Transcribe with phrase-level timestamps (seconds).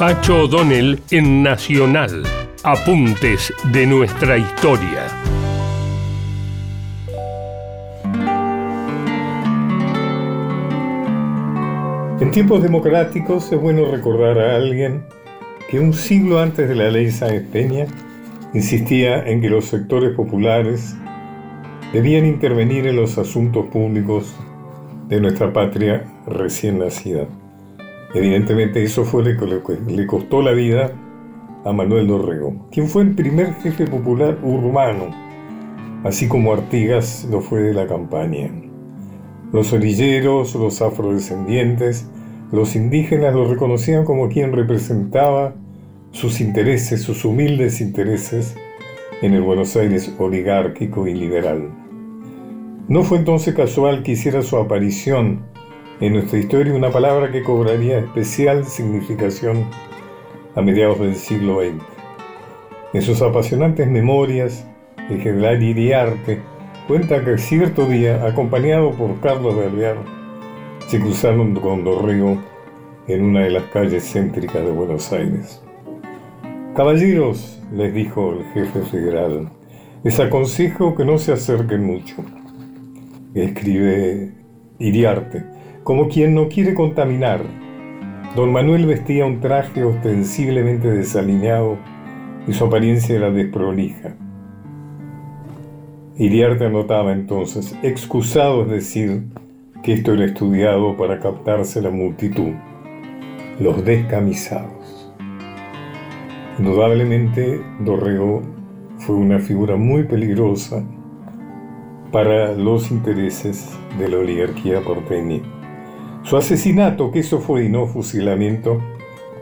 [0.00, 2.22] Pacho O'Donnell en Nacional.
[2.64, 5.06] Apuntes de nuestra historia.
[12.18, 15.04] En tiempos democráticos es bueno recordar a alguien
[15.68, 17.90] que un siglo antes de la ley Sáenz
[18.54, 20.96] insistía en que los sectores populares
[21.92, 24.34] debían intervenir en los asuntos públicos
[25.08, 27.26] de nuestra patria recién nacida.
[28.14, 30.92] Evidentemente eso fue lo que le costó la vida
[31.64, 35.10] a Manuel Dorrego, quien fue el primer jefe popular urbano,
[36.04, 38.50] así como Artigas lo fue de la campaña.
[39.52, 42.08] Los orilleros, los afrodescendientes,
[42.50, 45.54] los indígenas lo reconocían como quien representaba
[46.10, 48.56] sus intereses, sus humildes intereses
[49.22, 51.68] en el Buenos Aires oligárquico y liberal.
[52.88, 55.42] No fue entonces casual que hiciera su aparición
[56.00, 59.66] en nuestra historia una palabra que cobraría especial significación
[60.54, 61.82] a mediados del siglo XX.
[62.94, 64.66] En sus apasionantes memorias,
[65.10, 66.40] el general Iriarte
[66.88, 69.98] cuenta que cierto día, acompañado por Carlos de Alvear,
[70.86, 72.38] se cruzaron con Dorrego
[73.06, 75.62] en una de las calles céntricas de Buenos Aires.
[76.74, 79.50] Caballeros, les dijo el jefe federal,
[80.02, 82.16] les aconsejo que no se acerquen mucho.
[83.34, 84.32] Escribe
[84.78, 87.42] Iriarte, como quien no quiere contaminar.
[88.36, 91.78] Don Manuel vestía un traje ostensiblemente desalineado
[92.46, 94.14] y su apariencia era desprolija.
[96.16, 99.24] Iriarte anotaba entonces, excusado es decir,
[99.82, 102.52] que esto era estudiado para captarse la multitud,
[103.58, 105.12] los descamisados.
[106.58, 108.42] Indudablemente, Dorrego
[108.98, 110.84] fue una figura muy peligrosa
[112.12, 115.40] para los intereses de la oligarquía porteña.
[116.22, 118.80] Su asesinato, que eso fue y no fusilamiento,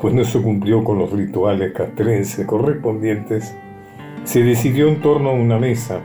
[0.01, 3.55] pues no se cumplió con los rituales castrenses correspondientes,
[4.25, 6.01] se decidió en torno a una mesa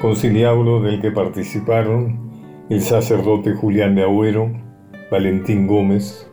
[0.00, 2.18] conciliábulo del que participaron
[2.70, 4.50] el sacerdote Julián de Agüero,
[5.10, 6.30] Valentín Gómez,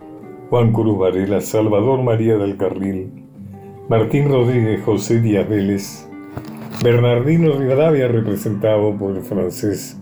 [0.49, 3.09] Juan Cruz Varela, Salvador María del Carril,
[3.89, 6.07] Martín Rodríguez José Díaz Vélez,
[6.83, 9.99] Bernardino Rivadavia representado por el francés